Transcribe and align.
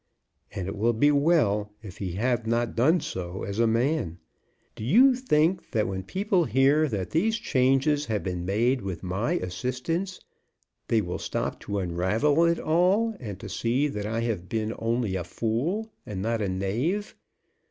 "And 0.51 0.67
it 0.67 0.75
will 0.75 0.93
be 0.93 1.11
well 1.11 1.71
if 1.83 1.99
he 1.99 2.13
have 2.13 2.47
not 2.47 2.75
done 2.75 3.01
so 3.01 3.43
as 3.43 3.59
a 3.59 3.67
man. 3.67 4.17
Do 4.73 4.83
you 4.83 5.13
think 5.13 5.69
that 5.69 5.87
when 5.87 6.01
people 6.01 6.45
hear 6.45 6.87
that 6.89 7.11
these 7.11 7.37
changes 7.37 8.07
have 8.07 8.23
been 8.23 8.43
made 8.43 8.81
with 8.81 9.03
my 9.03 9.33
assistance 9.33 10.19
they 10.87 11.01
will 11.01 11.19
stop 11.19 11.59
to 11.59 11.77
unravel 11.77 12.45
it 12.45 12.57
all, 12.57 13.15
and 13.19 13.39
to 13.41 13.47
see 13.47 13.87
that 13.89 14.07
I 14.07 14.21
have 14.21 14.49
been 14.49 14.73
only 14.79 15.15
a 15.15 15.23
fool 15.23 15.91
and 16.03 16.19
not 16.23 16.41
a 16.41 16.49
knave? 16.49 17.15